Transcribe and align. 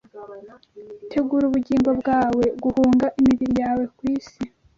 tegura 1.11 1.43
ubugingo 1.47 1.91
bwawe 1.99 2.43
guhunga, 2.63 3.05
imibiri 3.19 3.53
yawe 3.61 3.83
ku 3.95 4.01
isi 4.15 4.43